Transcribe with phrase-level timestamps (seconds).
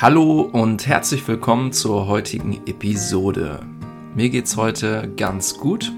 [0.00, 3.66] Hallo und herzlich willkommen zur heutigen Episode.
[4.14, 5.90] Mir geht's heute ganz gut.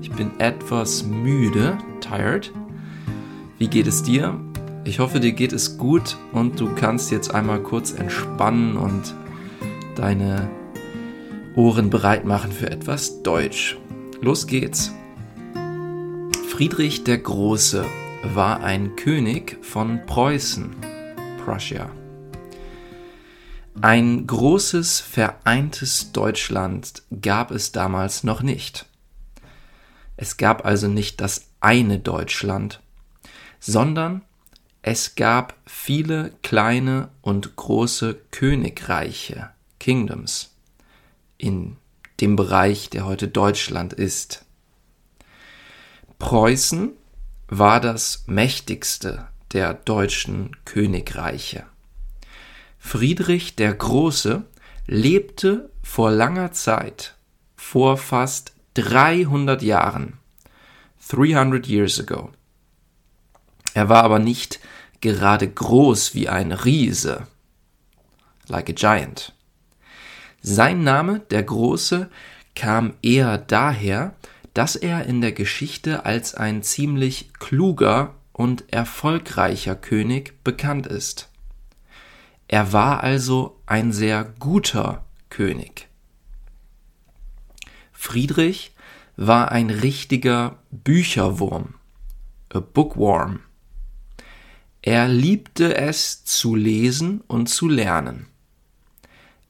[0.00, 2.52] Ich bin etwas müde, tired.
[3.58, 4.38] Wie geht es dir?
[4.84, 9.12] Ich hoffe, dir geht es gut und du kannst jetzt einmal kurz entspannen und
[9.96, 10.48] deine
[11.56, 13.76] Ohren bereit machen für etwas Deutsch.
[14.20, 14.94] Los geht's.
[16.48, 17.84] Friedrich der Große
[18.34, 20.76] war ein König von Preußen,
[21.44, 21.90] Prussia.
[23.84, 28.86] Ein großes, vereintes Deutschland gab es damals noch nicht.
[30.16, 32.80] Es gab also nicht das eine Deutschland,
[33.58, 34.22] sondern
[34.82, 39.50] es gab viele kleine und große Königreiche,
[39.80, 40.54] Kingdoms,
[41.36, 41.76] in
[42.20, 44.44] dem Bereich, der heute Deutschland ist.
[46.20, 46.92] Preußen
[47.48, 51.66] war das mächtigste der deutschen Königreiche.
[52.84, 54.44] Friedrich der Große
[54.86, 57.14] lebte vor langer Zeit,
[57.56, 60.18] vor fast 300 Jahren,
[61.08, 62.32] 300 years ago.
[63.72, 64.60] Er war aber nicht
[65.00, 67.26] gerade groß wie ein Riese,
[68.48, 69.32] like a giant.
[70.42, 72.10] Sein Name, der Große,
[72.54, 74.14] kam eher daher,
[74.52, 81.31] dass er in der Geschichte als ein ziemlich kluger und erfolgreicher König bekannt ist.
[82.52, 85.88] Er war also ein sehr guter König.
[87.92, 88.74] Friedrich
[89.16, 91.76] war ein richtiger Bücherwurm,
[92.50, 93.40] a bookworm.
[94.82, 98.26] Er liebte es zu lesen und zu lernen.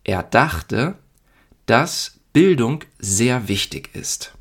[0.04, 0.96] Er dachte,
[1.66, 4.32] dass Bildung sehr wichtig ist.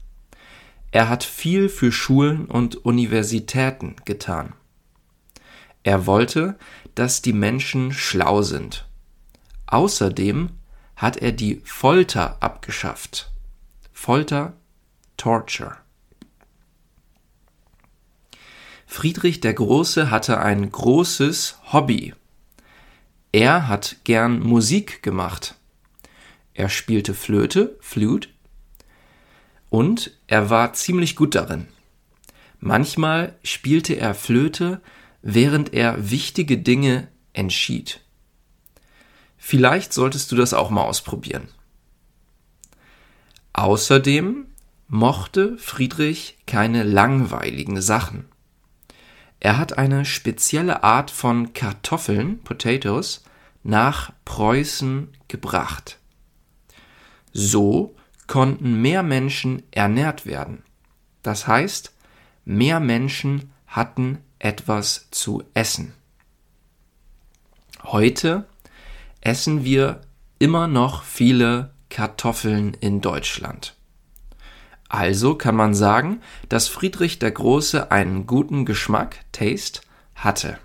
[0.91, 4.53] Er hat viel für Schulen und Universitäten getan.
[5.83, 6.57] Er wollte,
[6.95, 8.85] dass die Menschen schlau sind.
[9.67, 10.49] Außerdem
[10.95, 13.31] hat er die Folter abgeschafft.
[13.91, 14.53] Folter,
[15.17, 15.77] Torture.
[18.85, 22.13] Friedrich der Große hatte ein großes Hobby.
[23.31, 25.55] Er hat gern Musik gemacht.
[26.53, 28.27] Er spielte Flöte, Flute,
[29.69, 31.67] und er war ziemlich gut darin.
[32.59, 34.81] Manchmal spielte er Flöte
[35.21, 38.01] während er wichtige Dinge entschied.
[39.37, 41.47] Vielleicht solltest du das auch mal ausprobieren.
[43.53, 44.45] Außerdem
[44.87, 48.25] mochte Friedrich keine langweiligen Sachen.
[49.39, 53.23] Er hat eine spezielle Art von Kartoffeln, Potatoes,
[53.63, 55.97] nach Preußen gebracht.
[57.33, 57.95] So
[58.27, 60.63] konnten mehr Menschen ernährt werden.
[61.23, 61.93] Das heißt,
[62.45, 65.93] mehr Menschen hatten etwas zu essen.
[67.83, 68.45] Heute
[69.21, 70.01] essen wir
[70.39, 73.75] immer noch viele Kartoffeln in Deutschland.
[74.89, 79.81] Also kann man sagen, dass Friedrich der Große einen guten Geschmack, Taste,
[80.15, 80.57] hatte.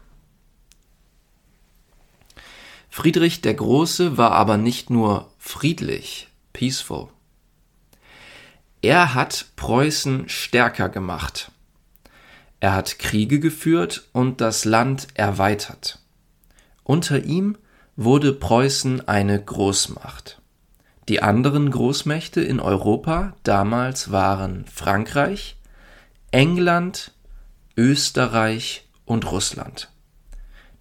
[2.88, 7.08] Friedrich der Große war aber nicht nur friedlich, peaceful.
[8.81, 11.50] Er hat Preußen stärker gemacht.
[12.66, 16.00] Er hat Kriege geführt und das Land erweitert.
[16.82, 17.56] Unter ihm
[17.94, 20.41] wurde Preußen eine Großmacht.
[21.09, 25.59] Die anderen Großmächte in Europa damals waren Frankreich,
[26.32, 27.12] England,
[27.76, 29.88] Österreich und Russland.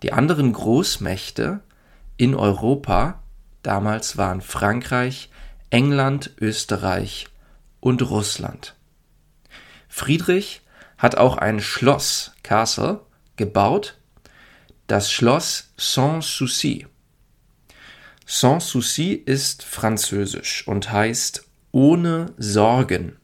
[0.01, 1.59] Die anderen Großmächte
[2.17, 3.21] in Europa
[3.61, 5.29] damals waren Frankreich,
[5.69, 7.27] England, Österreich
[7.79, 8.73] und Russland.
[9.87, 10.63] Friedrich
[10.97, 13.01] hat auch ein Schloss, Castle,
[13.35, 13.97] gebaut,
[14.87, 16.87] das Schloss Sans Souci.
[18.25, 23.17] Sans Souci ist französisch und heißt ohne Sorgen.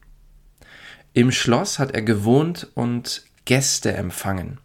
[1.14, 4.60] Im Schloss hat er gewohnt und Gäste empfangen.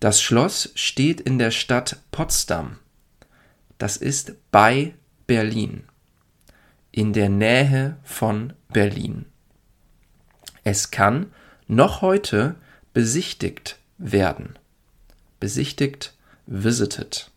[0.00, 2.78] Das Schloss steht in der Stadt Potsdam.
[3.78, 4.94] Das ist bei
[5.26, 5.84] Berlin,
[6.92, 9.26] in der Nähe von Berlin.
[10.64, 11.32] Es kann
[11.68, 12.56] noch heute
[12.92, 14.58] besichtigt werden.
[15.38, 16.14] Besichtigt,
[16.46, 17.30] visited.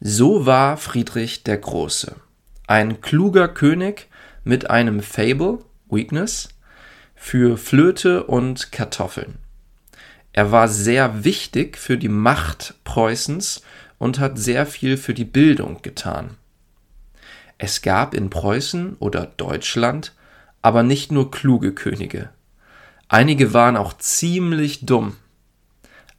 [0.00, 2.16] So war Friedrich der Große,
[2.66, 4.08] ein kluger König
[4.42, 6.50] mit einem Fable, Weakness,
[7.14, 9.38] für Flöte und Kartoffeln.
[10.32, 13.62] Er war sehr wichtig für die Macht Preußens
[13.98, 16.36] und hat sehr viel für die Bildung getan.
[17.56, 20.12] Es gab in Preußen oder Deutschland
[20.64, 22.30] aber nicht nur kluge Könige.
[23.08, 25.16] Einige waren auch ziemlich dumm.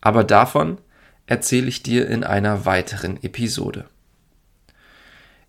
[0.02, 0.78] Aber davon
[1.26, 3.86] erzähle ich dir in einer weiteren Episode.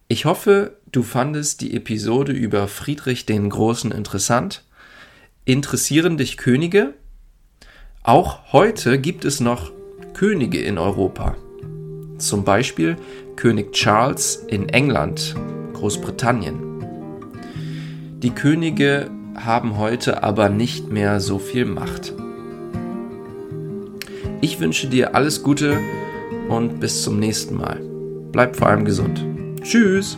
[0.08, 4.64] Ich hoffe, du fandest die Episode über Friedrich den Großen interessant.
[5.44, 6.94] Interessieren dich Könige?
[8.02, 9.72] Auch heute gibt es noch
[10.14, 11.37] Könige in Europa.
[12.16, 12.96] Zum Beispiel
[13.37, 15.34] König Charles in England,
[15.75, 16.75] Großbritannien.
[18.22, 22.14] Die Könige haben heute aber nicht mehr so viel Macht.
[24.40, 25.78] Ich wünsche dir alles Gute
[26.48, 27.78] und bis zum nächsten Mal.
[28.32, 29.22] Bleib vor allem gesund.
[29.62, 30.16] Tschüss!